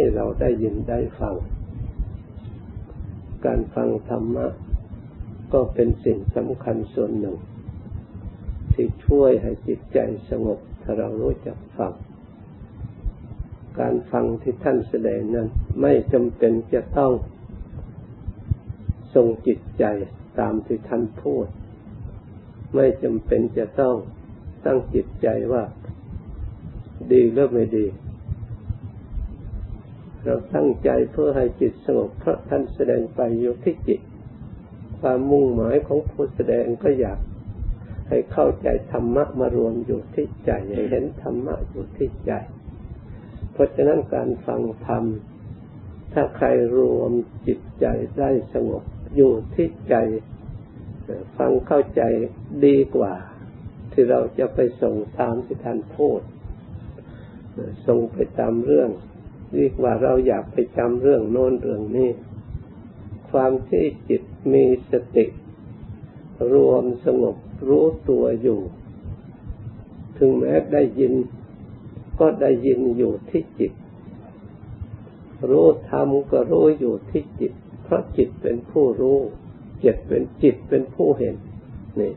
[0.00, 1.34] ให้เราได้ยินได้ฟัง
[3.46, 4.46] การฟังธรรมะ
[5.52, 7.36] ก็เป็นสิ่งสำคัญส่วนหนึ่ง
[8.72, 9.98] ที่ช่วยให้จิตใจ
[10.30, 11.92] สงบถ้าเรารู้จักฟัง
[13.80, 15.48] การฟังที่ท่านแสดงนั้น
[15.80, 17.12] ไม่จำเป็นจะต้อง
[19.14, 19.84] ทรงจิตใจ
[20.38, 21.46] ตามที่ท่านพูด
[22.74, 23.96] ไม่จำเป็นจะต้อง
[24.66, 25.64] ตั้งจิตใจว่า
[27.10, 27.86] ดีหรือไม่ดี
[30.24, 34.00] เราตั้งใจเพื่อให้จิตสงบเพราะท่านแสดงไปอยู่ที่จิต
[35.00, 37.18] ความมุ่งหมายของผู้แสดงก็อยาก
[38.08, 42.32] ให้เข้าใจธรรมะมารวมอยู่ที่ใจให้เห็นธรรมะอยู่ที่ใจ
[43.52, 45.04] เพราะฉะนั้นการฟังธรรม
[46.12, 46.46] ถ้าใคร
[46.78, 47.12] รวม
[47.46, 47.86] จิตใจ
[48.18, 48.82] ได้สงบ
[49.16, 49.94] อยู่ที่ใจ
[51.38, 52.02] ฟังเข้าใจ
[52.64, 53.14] ดีกว่า
[53.92, 56.20] ที่เราจะไปส่งตามที่ท่านพูด
[57.86, 58.90] ส่งไปตามเรื่อง
[59.56, 62.10] ดีกว่าเราอยากไปจำเรื่องโน้นเรื่องนี้
[63.30, 65.26] ความที่จิตมีสติ
[66.52, 67.36] รวมสงบ
[67.68, 68.60] รู้ตัวอยู่
[70.16, 71.12] ถึงแม้ได้ยิน
[72.20, 73.72] ก็ได้ยินอยู่ที่จิต
[75.50, 77.52] รู้ธรรมก็รู้อยู่ที่จิต
[77.84, 79.18] เพราะจิตเป็นผู้รู้
[79.84, 81.36] จิตเป็นจิตเป็นผู้เห็น
[82.00, 82.12] นี่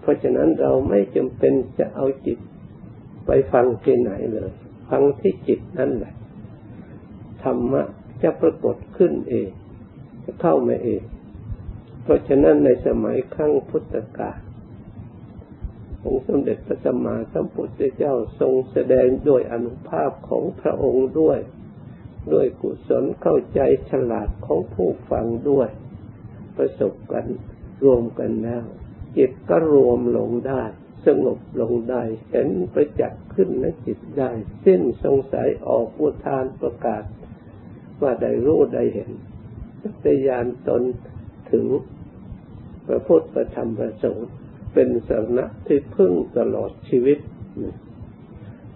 [0.00, 2.38] เพราะฉะนั้นเราไม่จำเป็นจะเอาจิต
[3.26, 4.50] ไปฟังที่ไหนเลย
[4.90, 6.14] ฟังที่จิตนั่นแหละ
[7.44, 7.82] ธรรมะ
[8.22, 9.50] จะปรากฏขึ้นเอง
[10.24, 11.02] จะเข้ามาเอง
[12.02, 14.38] เพราะฉะนั้นในสมัยครั้งพุทธกาล
[16.04, 21.38] องค์สมเด็จพระสัมมาสัมพุทธเจ้าทรงแสดงโดยอนุภาพของพระองค์ด้วย
[22.32, 25.68] ด้วยกุศลเข้าใจฉลาดของผู้ฟังด้วย
[26.56, 27.26] ประสบกัน
[27.84, 28.64] รวมกันแล้ว
[29.16, 30.62] จิตก็รวมลงได้
[31.06, 34.30] สงบลงได้เห็นประจักษ์ขึ้นในจิตได้
[34.64, 37.02] สิ้นสงสัยออกอุทานประกาศ
[38.02, 39.10] ว่าได้รู้ได้เห็น
[40.04, 40.82] สัยานตน
[41.50, 41.64] ถึง
[42.86, 44.28] พระพุทธประธรรมประสงค์
[44.74, 47.18] เป็นสาระที่พึ่งตลอดชีวิต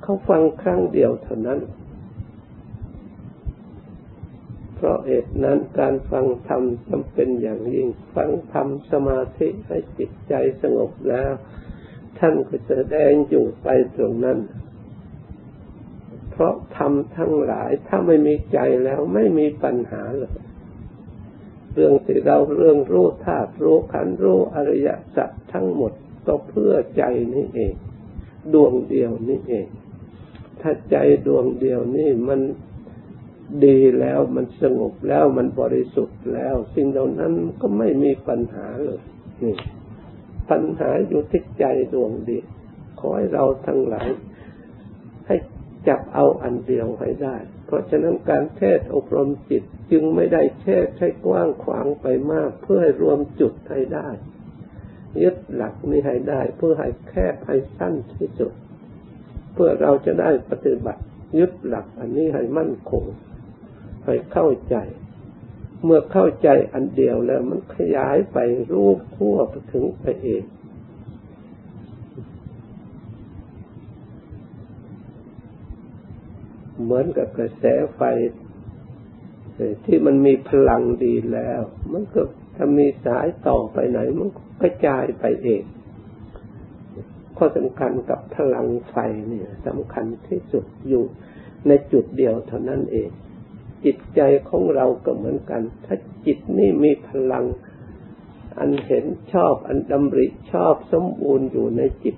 [0.03, 1.61] เขาฟังครั้งเดียวเท่านั้น
[4.75, 11.33] เพราะเหตุนั้นการฟังธรรมจำเป็นอย่างยิ่ง ฟังธรรมสมาธิให้จิตใจสงบแล้ว
[12.19, 14.39] ท่านก็จะแดงอยู่ไปตรงนั้น
[16.41, 20.33] ราะธรรมทั้งหลายถ้าไม่มีใจแล้วไม่มีปัญหาเลย
[21.75, 25.93] เรื่องที่เราเรื่องรู้ธาตุรู้ขันธ์รู้อริยสัจทั้งหมด
[26.27, 27.03] ก็เพื่อใจ
[27.35, 27.75] นี่เอง
[28.53, 29.67] ดวงเดียวนี่เอง
[30.61, 30.97] ถ้าใจ
[31.27, 32.41] ดวงเดียวนี่มัน
[33.65, 39.01] ดีแล้วมันสงบแล้วมันบริสุทธิ์แล้ว สิ่งเหล่านั้นก็ไม่มีปัญหาเลย
[39.43, 39.57] นี่
[40.51, 41.65] ปัญหาอยู่ที่ใจ
[41.95, 42.45] ดวงเดียว
[43.01, 44.09] ขอให้เราทั้งหลาย
[45.89, 47.37] จับเอาอันเดียวให้ได้
[47.67, 54.09] เพราะฉะนั้นการเทศอบรมจิตจึงไม่ได้เทศให้กว้างขวางไปมาก เพื่อให้รวมจุดให้ได้
[55.23, 58.53] ยึดหลักนี้ให้ได้ เพื่อให้แคบให้สั้นที่สุด
[59.55, 61.03] เพื่อเราจะได้ปฏิบัติ
[61.39, 63.05] ยึดหลักอันนี้ให้มั่นคง
[64.05, 64.77] ให้เข้าใจ
[65.85, 68.39] เมื่อเข้าใจอันเดียวแล้วมันขยายไป
[68.75, 70.43] รูปทั่วไปถึงไปเอง
[76.83, 77.65] เหมือนกับกระแส
[77.97, 78.03] ไฟ
[79.85, 81.61] ที่มันมีพลังดีแล้ว
[81.93, 82.21] มันก็
[82.57, 84.29] ถ้ามีสายต่อไปไหน มัน
[84.63, 85.63] กระจายไปเอง
[87.37, 88.97] ข้อสำคัญกับพลังไฟ
[89.29, 91.05] เนี่ยสำคัญที่สุดอยู่
[91.67, 93.11] ในจุดเดียวเท่านั้นเอง
[93.85, 95.97] จิตใจของเราก็เหมือนกัน ถ้า
[96.27, 97.45] จิตนี่มีพลัง
[98.59, 102.17] อันเห็นชอบอันดำริชอบสมบูรณ์อยู่ในจิต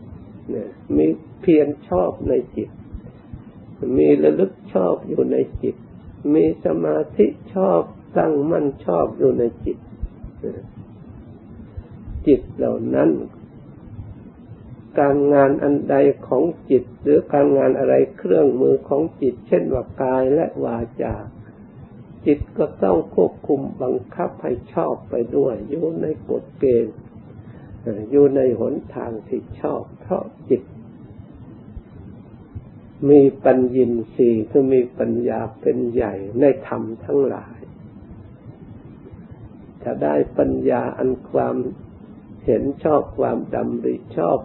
[0.51, 1.07] เนี่ยมี
[1.41, 2.69] เพียรชอบในจิต
[3.99, 5.77] มีระลึกชอบอยู่ในจิต
[6.35, 7.83] มีสมาธิชอบ
[8.19, 9.79] ตั้งมั่นชอบอยู่ในจิต
[12.27, 13.11] จิตเหล่านั้น
[15.01, 21.15] การงานอันใดของจิต หรือการงานอะไรเครื่องมือของจิต เช่นว่ากายและวาจา
[22.27, 26.97] จิตก็ต้องควบคุมบังคับให้ชอบไปด้วย อยู่ในกฎเกณฑ์
[28.11, 30.63] อยู่ในหนทางที่ชอบ เพราะจิต
[33.11, 37.59] มีปัญญินสีคือมีปัญญาเป็นใหญ่ในธรรมทั้งหลาย
[39.83, 41.57] ถ้าได้ปัญญาอันความ
[42.45, 44.39] เห็นชอบความดำริชอบ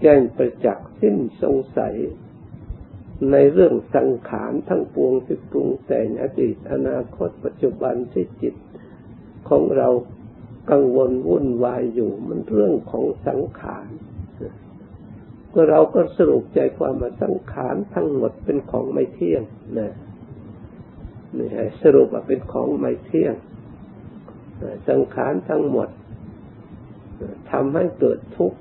[0.00, 1.96] แจ้งประจักษ์สิ้นสงสัย
[3.30, 8.54] ในเรื่องสังขารทั้งปวงที่ปรุงแต่งอดีตอนาคตปัจจุบันที่จิต
[9.48, 9.88] ของเรา
[10.70, 13.88] กังวลวุ่นวายอยู่มันเรื่องของสังขาร
[15.54, 19.42] ก็เราก็สรุปใจความมาสังขารทั้งหมดเป็นของไม่เที่ยง
[19.78, 19.92] นะ
[21.38, 21.48] นี่
[21.82, 23.34] สรุปว่าเป็นของไม่เที่ยง
[24.88, 25.88] สังขารทั้งหมด
[27.50, 28.58] ทำให้เกิดทุกข์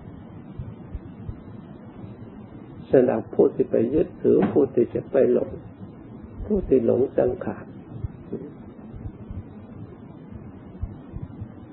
[2.92, 5.52] สำหรับผู้ที่ไปยึดถือผู้ที่จะไปหลง
[6.46, 7.66] ผู้ที่หลงสังขาร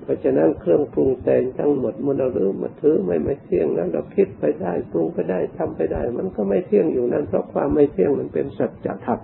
[0.11, 9.19] ราะฉะนั้นเครื่องปรุงแต่งทั้งหมดมันเราลืมมาถือไม่ไม่เที่ยงนั้นเราคิดไปได้ปรุงไปได้ทำไปได้ มันก็ไม่เที่ยงอยู่นั่นเพราะความไม่เที่ยงมันเป็นสัจธรรม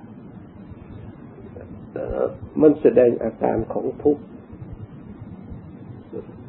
[2.61, 4.23] มันแสดงอาการของทุกข์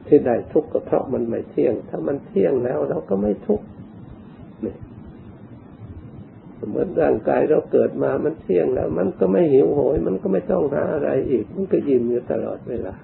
[0.07, 3.67] ที่ได้ทุกข์ก็เพราะมันไม่เที่ยง ถ้ามันเที่ยงแล้วเราก็ไม่ทุกข์
[6.69, 12.95] เหมือนร่างกายเราเกิดมามันเที่ยงแล้ว มันก็ไม่หิวโหย มันก็ไม่ต้องหาอะไรอีก มันก็ยิ้มอยู่ตลอดเวลา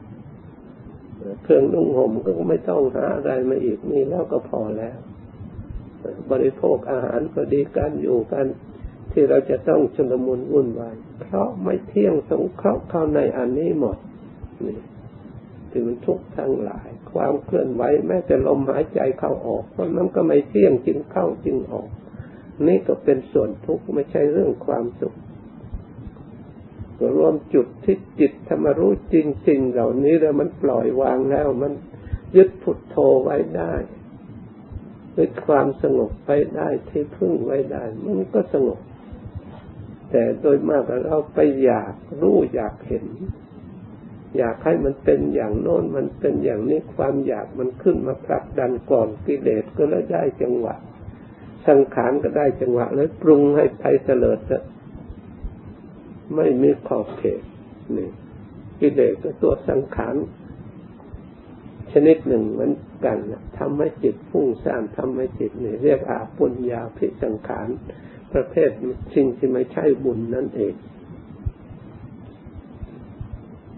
[1.42, 4.98] เครื่องนุ่งห่มก็ไม่ต้องหาอะไรมาอีกนี่แล้วก็พอแล้ว
[6.30, 8.46] บริโภคอาหารก็ดีการอยู่กัน
[9.12, 13.98] ที่เราจะต้องชนมุนวุ่นวายเพราะไม่เที่ยงสงเคราะห์เข้าในอันนี้หมด
[14.66, 14.78] นี่
[15.70, 21.88] ที่มันทุกข์ทั้งหลาย ความเคลื่อนไหวแม้แต่ลมหายใจเข้าออกเพราะนั้นก็ไม่เที่ยงจึงเข้าจึงออก
[22.66, 25.14] นี่ก็เป็นส่วนทุกข์ไม่ใช่เรื่องความสุข
[27.16, 29.16] รวมจุดที่จิตธรรมรู้จ
[29.48, 31.72] ริง ๆ เหล่านี้แล้วมันปล่อยวางแล้ว มัน
[32.36, 33.74] ยึดพุทโธไว้ได้
[35.16, 38.80] ด้วยความสงบไปได้ที่พึ่งไว้ได้ มันก็สงบ
[40.10, 43.06] แต่โดยมากเราไปอยากรู้อยากเห็น
[44.38, 50.76] อยากให้มันเป็นอย่างโน้นมันเป็นอย่างนี้ความอยากมันขึ้นมาผลักดันก่อนกิเลสก็แล้วได้จังหวะ
[51.68, 54.38] สังขารก็ได้จังหวะแล้วปรุงให้ไปเตลิด
[56.36, 57.42] ไม่มีขอบเขต
[57.96, 58.08] นี่
[58.80, 60.14] กิเลสก็ตัวสังขาร
[61.92, 62.72] ชนิดหนึ่งเหมือน
[63.04, 63.18] กัน
[63.58, 67.68] ทำให้จิตฟุ้งซ่านทำให้จิตนี่เรียกอาปุญญาพิสังขาร
[68.32, 68.70] ประเภท
[69.14, 70.74] สิ่งที่ไม่ใช่บุญนั่นเอง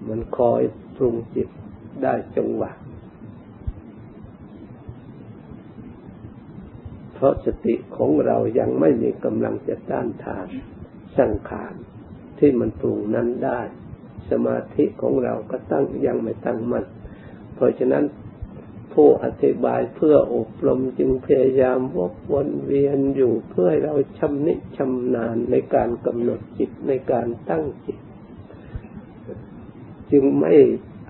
[0.08, 0.60] มันคอย
[0.96, 1.48] ปรุงจิต
[2.02, 2.72] ได้จังหวะ
[7.14, 10.46] เพราะสติของเรายังไม่มีกำลังจะต้านทาน
[11.18, 11.74] สังขาร
[12.38, 13.60] ที่มันปรุงนั้นได้
[14.30, 16.84] สมาธิของเราก็ตั้งยังไม่ตั้งมัน่น
[17.54, 18.04] เพราะฉะนั้น
[18.92, 27.98] ผู้อธิบายเพื่ออบรมจึงพยายามวกวนเวียนอยู่เพื่อให้เราชำนิชำนาญในการกำหนดจิตในการตั้งจิต
[30.10, 30.54] จึงไม่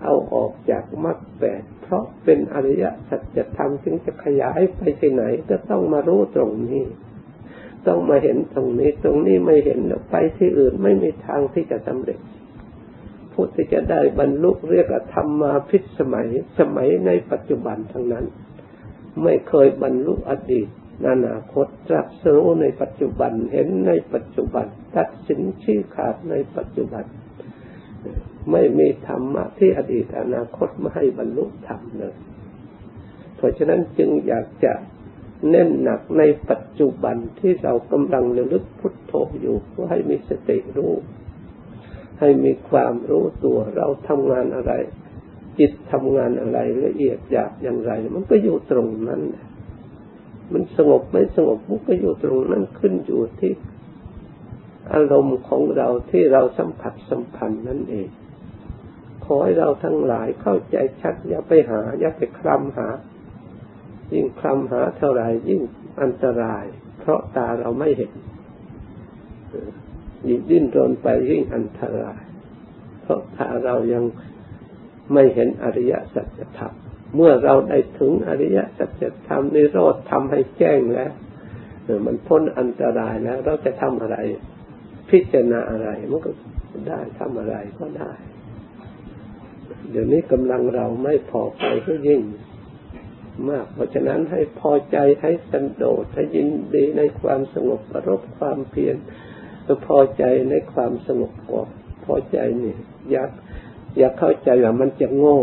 [0.03, 6.85] เอาออกจากมรรคแปดเพราะเป็นอริยสัจธรรมจึงจะขยายไปที่ไหนก็ต้องมารู้ตรงนี้
[7.87, 12.19] ต้องมาเห็นตรงนี้ ตรงนี้ไม่เห็นแล้วไปที่อื่นไม่มีทางที่จะสำเร็จ
[13.33, 16.29] ผู้ที่จะได้บรรลุเรียกธรรมมาพิสมัย
[16.59, 18.25] สมัยในปัจจุบันทั้งนั้น
[19.23, 20.69] ไม่เคยบรรลุอดีต
[21.11, 24.67] อนาคตตรัสรู้ในปัจจุบันเห็นในปัจจุบัน
[24.97, 27.05] ตัดสินชี้ขาดในปัจจุบัน
[28.53, 32.15] ไม่มีธรรมะที่อดีตอนาคตไม่ให้บรรลุธรรมเลย
[33.37, 34.73] เพราะฉะนั้นจึงอยากจะ
[35.51, 40.93] เน้นหนักในปัจจุบันที่เรากำลังระลึกพุทโธอยู่เพื่อให้มีสติรู้
[42.21, 44.73] ให้มีความรู้ตัวเราทำงานอะไร
[45.59, 49.23] จิตทำงานอะไรละเอียดหยาบอย่างไร มันก็อยู่ตรงนั้น
[50.53, 53.53] มันสงบไม่สงบมันก็อยู่ตรงนั้นขึ้นอยู่ที่
[54.93, 58.09] อารมณ์ของเราที่เราสัมผัสสัมพันธ์นั่นเอง
[59.25, 62.89] ขอให้เราทั้งหลายเข้าใจชัดอย่าไปหา อย่าไปคลำหา
[64.15, 65.63] ยิ่งคลำหาเท่าไรยิ่ง
[66.03, 66.65] อันตราย
[67.01, 68.13] เพราะตาเราไม่เห็น
[70.29, 72.21] ยิ่งดิ้นรนไปยิ่งอันตราย
[73.03, 74.05] เพราะถ้าเรายัง
[75.13, 76.75] ไม่เห็นอริยสัจธรรม
[77.15, 81.13] เมื่อเราได้ถึงอริยสัจธรรมนิโรธทำให้แจ้งแล้ว
[82.07, 84.17] มันพ้นอันตรายแล้ว เราจะทำอะไร
[85.11, 86.31] พิจารณาอะไรมันก็
[86.89, 88.13] ได้ทำอะไรก็ได้
[89.91, 92.21] เดี๋ยวนี้กำลังเราไม่พอไปก็ยิ่ง
[93.51, 98.97] มาก เพราะฉะนั้นให้พอใจให้สันโดษให้ยินดีในความสงบประรบความเพียร
[99.87, 101.69] พอใจในความสงบก่อน
[102.05, 102.75] พอใจนี่
[103.11, 103.31] อยาก
[103.99, 105.39] อยากเข้าใจว่ามันจะโง่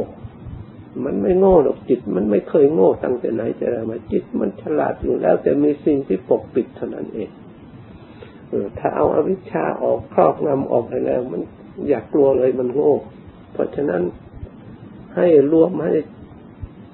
[1.06, 7.30] มันไม่โง่หรอกจิต มันไม่เคยโง่ตั้งแต่ไหนจะไรมาจิตมันฉลาดอยู่แล้ว แต่มีสิ่งที่ปกปิดเท่านั้นเอง
[8.80, 11.42] ถ้าเอาอาวิชชาออกครอบงำออกไปแล้ว มัน
[11.90, 12.94] อยากกลัวเลยมันโง่
[13.54, 14.02] เพราะฉะนั้น
[15.16, 15.94] ให้รวมให้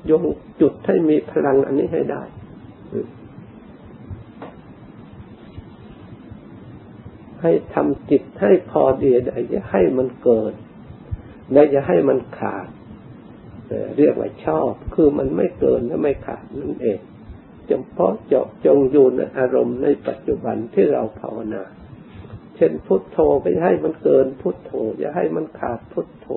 [0.09, 0.23] ยง
[0.61, 2.23] จุดให้มีพลังอันนี้ให้ได้
[7.41, 10.53] ให้ทำจิตให้พอดีได้อย่าให้มันเกิน
[11.53, 12.67] และอย่าให้มันขาด
[13.97, 16.99] เรียกว่าชอบ คือมันไม่เกินและไม่ขาดนั่นเอง
[17.69, 21.63] จำเพาะเจาะจงอยู่ในอารมณ์ในปัจจุบันที่เราภาวนา
[22.55, 26.27] เช่นพุทโธไปให้มันเกินพุทโธ อย่าให้มันขาดพุทโธ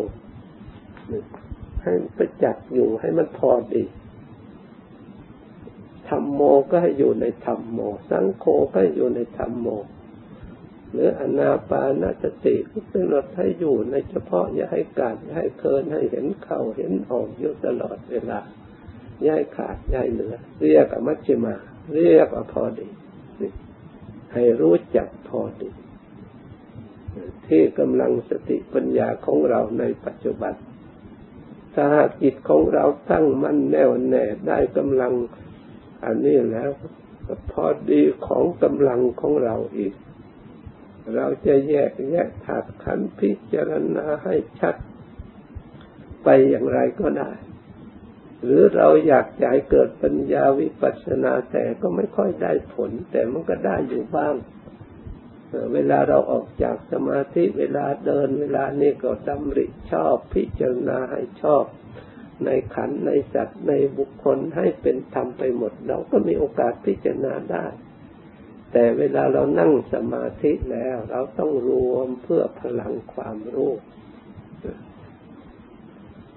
[1.82, 3.84] ให้ไปจักษ์อยู่ให้มันพอดี
[6.08, 7.78] ธรรมโมก็ให้อยู่ในธรรมโม
[8.10, 9.68] สังโฆก็ให้อยู่ในธรรมโม
[10.92, 18.40] หรืออนาปานสติก็เป็นรถให้อยู่ในเฉพาะอย่าให้การอย่าให้เคินให้เห็นเข้าเห็นออกอยู่ตลอดเวลา
[19.26, 21.54] ย่ายขาดย่ายเหลือ เรียกอมัชฌิมา
[21.94, 22.88] เรียกว่าพอดี
[24.32, 25.70] ให้รู้จักพอดี
[27.46, 30.54] ที่กำลังสติปัญญาของเราในปัจจุบัน
[31.76, 31.88] ถ้า
[32.22, 35.12] จิตของเราตั้งมั่นแน่วแน่ได้กำลัง
[36.04, 36.70] อันนี้แล้ว
[37.52, 39.94] พอดีของกำลังของเราอีก
[41.14, 44.74] เราจะแยกแยกถาดขันพิจารณาให้ชัด
[46.24, 47.32] ไปอย่างไรก็ได้
[48.44, 54.34] หรือเราอยากจะให้เกิดปัญญาวิปัสสนาแต่ก็ไม่ค่อยได้ผล แต่มันก็ได้อยู่บ้าง
[55.74, 61.64] เวลาเราออกจากสมาธิเวลาเดินเวลานี้ก็ดำริชอบพิจารณาให้ชอบ
[62.44, 67.66] ในขันในสัตว์ในบุคคลให้เป็นธรรมไปหมด เราก็มีโอกาสพิจารณาได้
[68.72, 73.72] แต่เวลาเรานั่งสมาธิแล้ว เราต้องรวมเพื่อพลังความรู้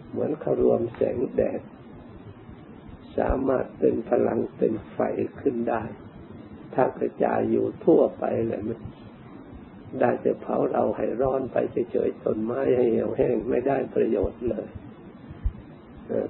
[0.09, 1.61] เหมือนเขารวมแสงแดด
[3.17, 4.99] สามารถเป็นพลังเป็นไฟ
[5.41, 5.83] ขึ้นได้
[6.75, 8.79] ถ้ากระจายอยู่ทั่วไปเลยมัน
[9.99, 11.57] ได้แต่เผาเราให้ร้อนไป
[11.91, 14.67] เฉยๆต้นไม้ให้เหี่ยวแห้งไม่ได้ประโยชน์เลย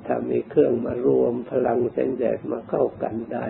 [0.06, 3.48] ถ้ามีเครื่องมารวมพลังแสงแดดมาเข้ากันได้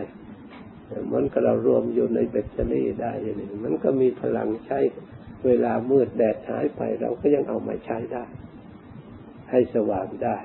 [1.14, 4.80] มันก็เรารวมอยู่ในแบตเตอรี่ได้อย่างนี้มันก็มีพลังใช้
[5.46, 8.26] เวลามืดแดดหายไปเราก็ยังเอามาใช้ได้
[9.52, 10.38] ให้สว่างได้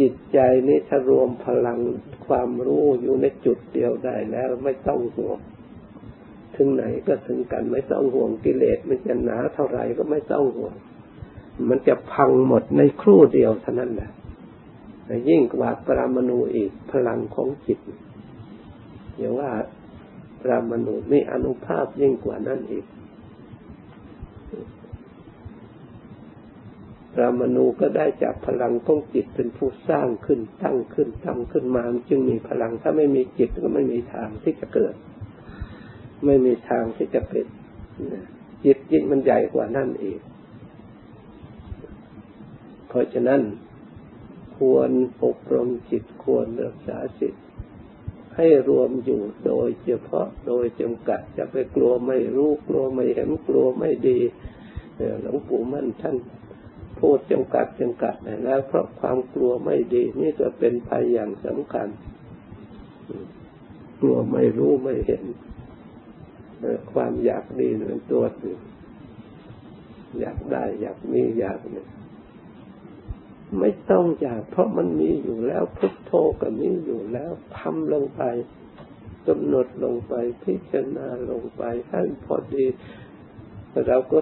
[0.00, 0.38] จิตใจ
[0.68, 1.80] นี้ถ้ารวมพลัง
[2.26, 5.38] ความรู้อยู่ในจุดเดียวได้แล้วไม่ต้องห่วง
[6.56, 10.74] ถึงไหนก็ถึงกันไม่ต้องห่วงกิเลสมันจะหนาเท่าไหร่ก็ไม่ต้องห่วง
[11.68, 14.10] มันจะพังหมดในครู่เดียวเท่านั้นแหละ
[15.28, 17.78] ยิ่งกว่าปรามาณูอีกพลังของจิต
[19.16, 19.50] อย่าว่า
[20.42, 22.84] ปรามาณูมีอนุภาพยิ่งกว่านั้นอีก
[27.18, 34.94] รามณูก็ได้จากพลังของจิตเป็นผู้สร้างขึ้นตั้งขึ้นทำขึ้นมาจึงมีพลังถ้าไม่มีจิตก็ไม่มีทางที่จะเกิด
[36.26, 37.46] ไม่มีทางที่จะเป็น
[38.64, 40.18] จิตยิ่งมันใหญ่กว่านั่นเอง
[42.88, 43.40] เพราะฉะนั้น
[44.56, 44.90] ควร
[45.24, 47.34] อบรมจิตควรรักษาจิต
[48.36, 54.18] ให้รวมอยู่โดยเฉพาะโดยจำกัดจะไปกลัวไม่รู้กลัวไม่เห็นกลัวไม่ดี
[55.22, 56.16] หลวงปู่มั่นท่าน
[56.98, 61.88] พูดจำกัดจำกัดแล้ว เพราะความกลัวไม่ดี นี่ก็เป็นภัยอย่างสำคัญ
[64.00, 65.22] กลัวไม่รู้ไม่เห็น
[66.92, 68.58] ความอยากดีเป็นตัวหนึ่ง
[70.20, 71.88] อยากได้ อยากมีอยากเนี่ย
[73.58, 76.12] ไม่ต้องอยาก เพราะมันมีอยู่แล้วพุทโธ
[76.42, 78.22] ก็มีอยู่แล้วทำลงไป
[79.28, 82.64] กำหนดลงไปพิจารณาลงไปให้พอดี
[83.88, 84.18] เราก็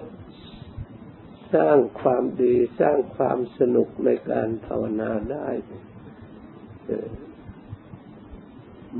[1.53, 5.47] สร้างความดีสร้างความสนุกในการภาวนาได้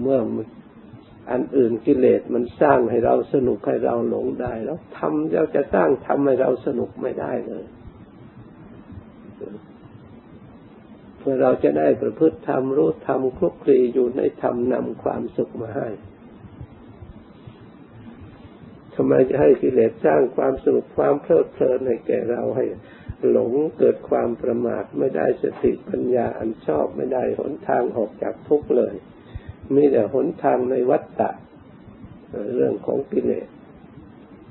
[0.01, 0.19] เมื่อ
[1.31, 7.65] อันอื่นกิเลสมันสร้างให้เราสนุกให้เราหลงได้ แล้วทำเราจะสร้างทำให้เราสนุกไม่ได้เลย
[11.17, 15.87] เพื่อเราจะได้ประพฤติธรรมรู้ธรรมคลุกคลีอยู่ในธรรมนำความสุขมาให้
[18.95, 22.65] ทำไมจะให้กิเลสสร้างความสนุกความเพลิดเพลินให้แก่เราให้
[23.31, 28.93] หลงเกิดความประมาทไม่ได้สติปัญญาอันชอบไม่ได้หนทางออกจากทุกข์เลย
[29.75, 31.31] มีแต่หนทางในวัฏฏะ
[32.55, 33.47] เรื่องของกิเลส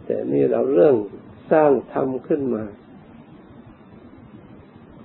[0.07, 0.97] แต่นี่เราเรื่อง
[1.53, 2.65] สร้างธรรมขึ้นมา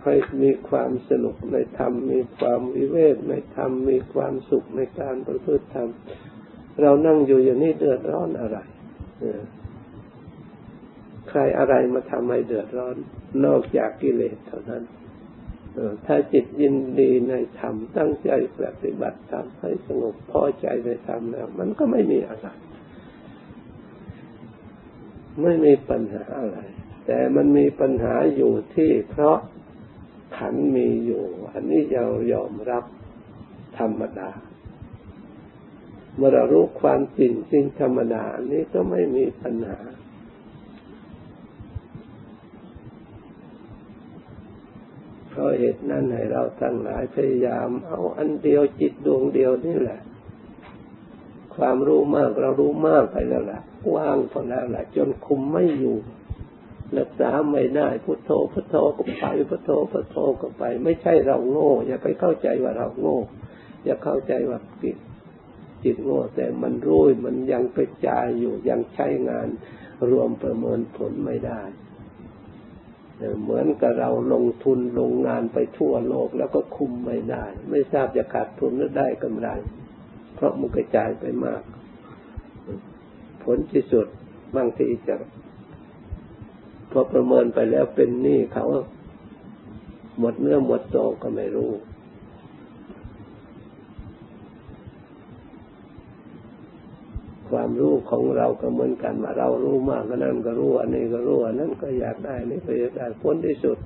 [0.03, 5.89] ให้มีความสนุกในธรรม มีความวิเวกในธรรม มีความสุขในการประพฤติธรรม
[6.81, 8.57] เรานั่งอยู่อย่างนี้เดือดร้อนอะไร
[11.29, 12.95] ใครอะไรมาทำให้เดือดร้อน
[13.45, 14.83] นอกจากกิเลสเท่านั้น
[16.05, 22.47] ถ้าจิตยินดีในธรรมตั้งใจปฏิบัติธรรมให้สงบพอใจในธรรมแล้ว มันก็ไม่มีอะไร
[25.43, 26.59] ไม่มีปัญหาอะไร
[27.05, 29.37] แต่มันมีปัญหาอยู่ที่เพราะ
[30.37, 31.23] ขันมีอยู่
[31.53, 32.83] อันนี้เรายอมรับ
[33.77, 34.29] ธรรมดา
[36.19, 39.79] เมื่อเรารู้ความจริงสิ่งธรรมดานนี้ก็ไม่มีปัญหา
[45.29, 49.99] เพราะเหตุนั้นให้เราทั้งหลายพยายาม เอาอันเดียวจิตดวงเดียวนี่แหละ
[51.55, 53.61] ความรู้มากเรารู้มากไปแล้วล่ะ
[53.95, 55.97] ว่างพอแล้วล่ะ จนคุมไม่อยู่
[56.97, 63.19] รักษาไม่ได้พุทโธพุทโธก็ไปพุทโธพุทโธก็ไป ไม่ใช่เราโง่ อย่าไปเข้าใจว่าเราโง่
[63.85, 64.59] อย่าเข้าใจว่า
[65.83, 69.47] จิตโง่แต่มันรู้มันยังกระจายอยู่ยังใช้งาน
[70.09, 71.61] รวมประเมินผลไม่ได้
[73.41, 79.47] เหมือนกับเราลงทุนลงงานไปทั่วโลกแล้วก็คุมไม่ได้ ไม่ทราบจะขาดทุนหรือได้กำไร
[80.35, 81.61] เพราะมันกระจายไปมาก
[83.43, 84.07] ผลที่สุด
[84.55, 85.15] บางทีจะ
[86.91, 88.65] พอประเมินไปแล้วเป็นหนี้เขา
[90.19, 91.71] หมดเนื้อหมดตัวก็ไม่รู้
[97.69, 103.77] ความรู้ของเราก็เหมือนกันว่าเรารู้มากก็นั่นก็รู้อันนี้ก็รู้อันนั้นก็อยากได้นี่ก็อยากได้ผลที่สุด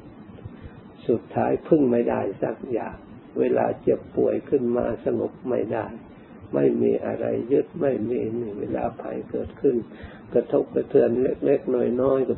[1.07, 2.95] สุดท้ายพึ่งไม่ได้สักอย่าง
[3.39, 5.85] เวลาเจ็บป่วยขึ้นมาสงบไม่ได้
[6.53, 9.75] ไม่มีอะไรยึดไม่มีนี่เวลาภัยเกิดขึ้น
[10.33, 11.09] กระทบกระเทือน
[11.45, 12.35] เล็กๆน้อยๆก็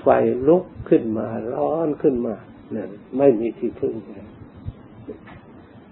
[0.00, 0.06] ไฟ
[0.48, 2.34] ลุกขึ้นมาร้อนขึ้นมา
[2.72, 2.86] เนี่ย
[3.18, 3.94] ไม่มีที่พึ่ง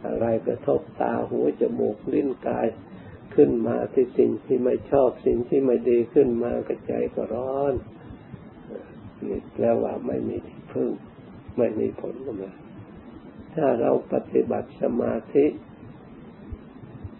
[0.06, 2.66] อะไรกระทบตาหูจมูกลิ้นกาย
[3.36, 7.74] ขึ้นมาที่สิ่งที่ไม่ชอบสิ่งที่ไม่ดีขึ้นมากระใจก็ร้อน
[9.26, 10.90] นี่แปลว่าไม่มีที่พึ่ง
[11.58, 12.46] ไม่มีผลกำไร
[13.54, 15.46] ถ้าเราปฏิบัติสมาธิ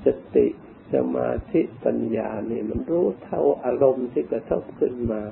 [0.04, 0.06] ส
[0.36, 0.46] ติ
[0.94, 5.22] สมาธิปัญญาเนี่ยมันรู้เท่าอารมณ์ที่กระทบขึ้นมา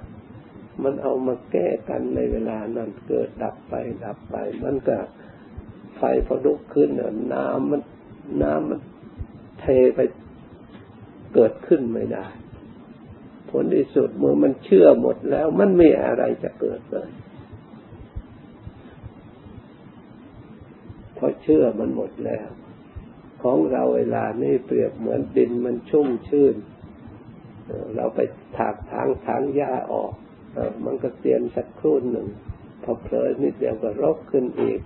[0.83, 3.75] มันเอามาแก้กันในเวลานั้นเกิดดับไป
[4.05, 4.99] ดับไป มันก็
[5.97, 6.91] ไฟพอลุกขึ้น
[7.35, 7.83] น้ำมัน
[8.43, 8.81] น้ำมัน
[9.61, 10.00] เทไป
[11.35, 12.26] เกิดขึ้นไม่ได้
[13.50, 17.11] ผลที่สุดเมื่อมันเชื่อหมดแล้ว มันไม่อะไรจะเกิดเลย
[21.17, 22.49] พอเชื่อมันหมดแล้ว
[23.43, 26.55] ของเราเวลานี่เปรียบเหมือนดินมันชุ่มชื่น
[27.97, 28.21] เราไป
[28.57, 30.12] ถากทางทางหญ้าออก
[30.85, 32.29] มันก็เตียนสักครู่หนึ่ง
[32.83, 34.80] พอเผลอนิดเดียวก็รกขึ้นอีก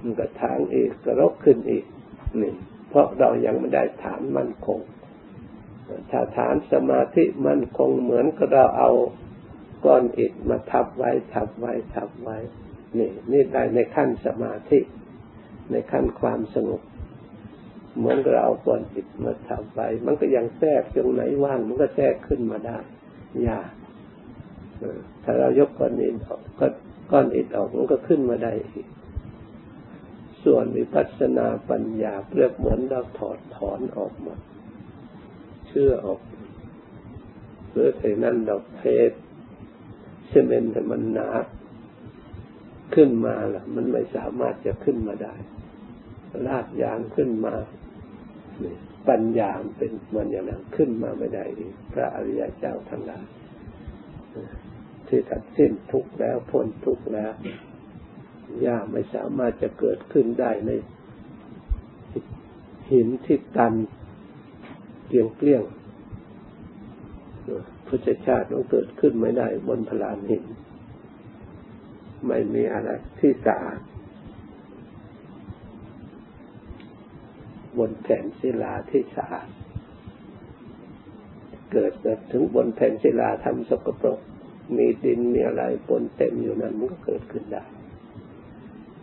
[0.00, 1.84] มันก็ทางอีกก็รกขึ้นอีก
[2.42, 2.54] นี่
[2.88, 4.80] เพราะเรายังไม่ได้ฐานมั่นคง
[6.10, 8.90] ถ้าฐานสมาธิมันคงเหมือนกับเราเอา
[9.84, 12.36] ก้อนอิฐมาทับไว้ทับไว้ทับไว้
[12.98, 14.78] นี่นี่ได้ในขั้นสมาธิ
[15.70, 16.82] ในขั้นความสงบ
[17.96, 22.78] เหมือนเราเอาก้อนอิฐมาทับไว้ มันก็ยังแทรกตรงไหนว่างมันก็แทรกขึ้นมาได้
[23.48, 23.70] ยาก
[25.24, 26.66] ถ้าเรายกก้อนอิฐออกก็
[27.12, 28.86] ก้อนอิฐออกมันก็ขึ้นมาได้อีก
[30.44, 34.38] ส่วนวิปัสสนาปัญญาเปรียบเหมือนเราถอดถอนออกหมด
[35.78, 36.20] ชื่อออก
[37.68, 39.16] เพื่อใส่นั่นดอกเพชร
[40.30, 41.28] ซีเมนต์มันหนา
[42.94, 45.34] ขึ้นมาล่ะ มันไม่สามารถจะขึ้นมาได้
[46.46, 47.54] ลากยางขึ้นมา
[49.08, 51.44] ปัญญาเป็นมันอย่างนั้นขึ้นมาไม่ได้
[51.92, 53.24] พระอริยเจ้าทั้งหลาย
[55.08, 57.32] ที่ตัดสิ้นทุกแล้วพ้นทุกแล้ว
[58.66, 60.70] ย่าไม่สามารถจะเกิดขึ้นได้ใน
[62.92, 63.74] หินที่ตัน
[65.06, 65.62] เกลียงเกลี้ยง
[67.86, 70.44] พุทธชาติต้องเกิดขึ้นไม่ได้บนพลานหิน
[72.26, 73.80] ไม่มีอะไรที่สะอาด
[77.78, 79.48] บนแผ่นศิลาที่สะอาด
[81.72, 81.92] เกิด
[82.32, 84.18] ถึงบนแผ่นศิลาทำสกปรก
[84.76, 87.64] มีดินมีอะไรปนเต็มอยู่นั้นมันก็เกิดขึ้นได้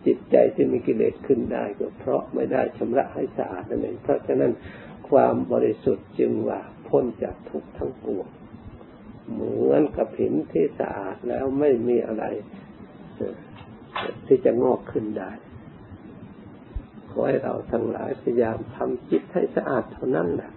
[0.06, 4.52] จิตใจที่มีกิเลสขึ้นได้ก็เพราะไม่ได้ชำระให้สะอาดนั่นเองเพราะฉะนั้น
[5.14, 8.28] ความบริสุทธิ์จึงว่าพ้นจากทุกข์ทั้งปวง
[9.30, 12.24] เหมือนกับหินที่สะอาดแล้วไม่มีอะไร
[14.26, 15.30] ที่จะงอกขึ้นได้
[17.10, 20.52] ขอให้เราทั้งหลายพยายามทำจิตให้สะอาดเท่านั้นแหละ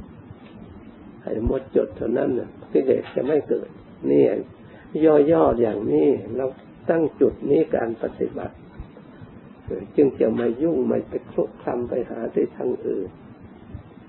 [1.21, 3.69] ให้หมดจดเท่านั้นน่ะกิเลสจะไม่เกิด
[4.11, 4.25] นี่
[5.31, 6.45] ย่อๆอย่างนี้เรา
[6.89, 8.55] ตั้งจุดนี้การปฏิบัติ
[9.95, 13.09] จึงจะไม่ยุ่งไม่ไปคลุกคลำไปหาที่ทางอื่น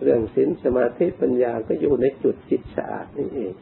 [0.03, 3.55] เรื่องศีลสมาธิปัญญาก็อยู่ในจุดจิตสะอาดนี่เอง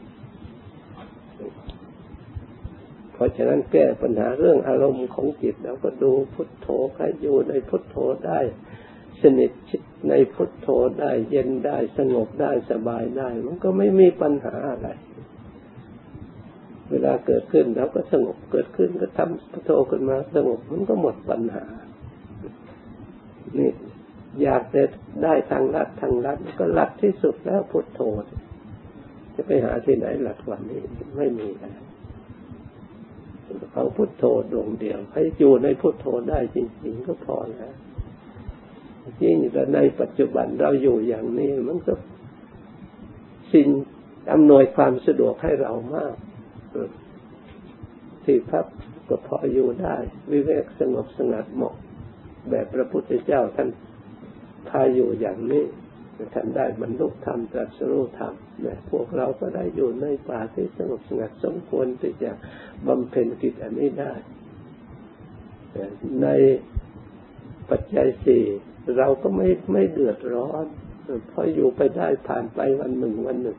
[3.12, 7.96] เพราะฉะนั้นแก้ปัญหาเรื่องอารมณ์ของจิตเราก็ดูพุทโธใครอยู่ในพุทโธ
[8.27, 8.40] ได้
[9.22, 10.68] สนิทชิดในพุทโธ
[11.01, 14.88] ได้ เย็นได้สงบได้สบายได้ มันก็ไม่มีปัญหาอะไร
[16.90, 21.64] เวลาเกิดขึ้นเราก็สงบเกิดขึ้นก็ทำพุทโธขึ้นมาสงบมันก็หมดปัญหา
[23.59, 23.70] นี่
[24.42, 24.83] อยากจะ
[25.22, 28.01] ได้ทางลัดทางลัดก็ลัดที่สุดแล้วพุทโธ
[29.35, 30.81] จะไปหาที่ไหนหลัดกว่านี้
[31.16, 31.79] ไม่มีแล้ว
[33.72, 37.75] เขาพุทโธดวงเดียว ให้อยู่ในพุทโธได้จริงๆก็พอแล้ว
[39.22, 41.94] ยิ่งแต่ในปัจจุบันเราอยู่อย่างนี้ มันก็
[43.53, 43.68] สิ่ง
[44.33, 46.14] อำนวยความสะดวกให้เรามาก
[48.25, 48.66] ที่พัก
[49.09, 49.96] ก็พออยู่ได้
[50.33, 51.75] วิเวกสงบสงัดเหมาะ
[52.51, 53.68] แบบพระพุทธเจ้าท่าน
[54.70, 55.64] พาอยู่อย่างนี้
[56.35, 62.31] ท่านได้บรรลุธรรมตรัสรู้ธรรมเนี่ยพวกเราก็ได้อยู่ในป่าที่สงบสงัดสมควรที่จะ
[62.87, 64.12] บำเพ็ญกิจอันนี้ได้
[66.22, 66.29] ใน
[67.70, 68.44] ปัจจัยสี่
[68.96, 70.66] เราก็ไม่ไม่เดือดร้อน
[71.29, 73.59] เพราะอยู่ไปได้ผ่านไปวันหนึ่งวันหนึ่ง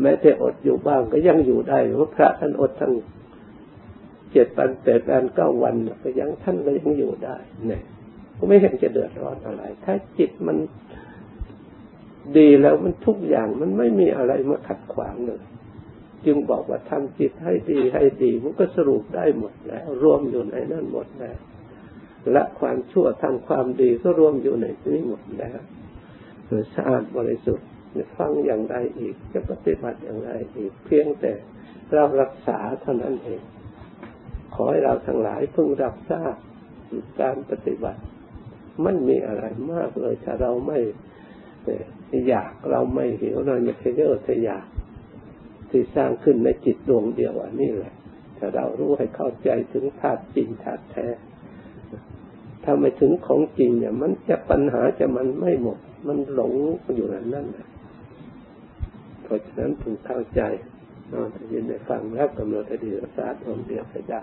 [0.00, 2.92] แม้แต่อดอยู่บ้างก็ยังอยู่ได้เพราะพระท่านอดทั้ง
[4.32, 7.36] เจ็ดปันแปดปันเก้าวันก็ยังท่านก็ยังอยู่ได้
[7.68, 7.82] เนี่ย
[8.48, 10.56] ไม่เห็นจะเดือดร้อนอะไร ถ้าจิตมัน
[12.38, 15.42] ดีแล้วมันทุกอย่างมันไม่มีอะไรมาขัดขวางเลย
[16.24, 21.38] จึงบอกว่าทำจิตให้ดีให้ดีมันก็สรุปได้หมดแล้วรวมอยู่ในนั้นหมดแล้ว
[22.34, 25.58] ละความชั่วทำความดีก็รวมอยู่ในนี้หมดแล้ว
[26.74, 27.66] สะอาดบริสุทธิ์
[28.18, 31.32] ฟังอย่างไรอีก จะปฏิบัติอย่างไรอีก เพียงแต่
[31.94, 33.42] เรารักษาเท่านั้นเอง
[34.54, 36.34] ขอให้เราทั้งหลายพึงรับทราบ
[37.20, 38.00] การปฏิบัติ
[38.84, 40.78] มันมีอะไรมากเลย ถ้าเราไม่
[42.28, 44.64] อยากเราไม่หิวเราไม่ทะเยอทะยาน
[45.70, 47.94] ที่สร้างขึ้นในจิตดวงเดียวอันนี้แหละ
[48.38, 51.06] ถ้าเรารู้ให้เข้าใจถึงธาตุจริงธาตุแท้
[52.64, 56.54] ถ้าไม่ถึงของจริงเนี่ย มันจะปัญหาจะมันไม่หมด มันหลง
[56.94, 57.46] อยู่นั่นนั่น
[59.22, 60.42] เพราะฉะนั้นถึงเข้าใจ
[61.12, 64.22] นอนยินได้ฟังแล้วกำหนดอดีตศาสตร์องเดียวไปได้